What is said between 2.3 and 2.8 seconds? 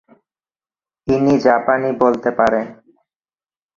পারেন।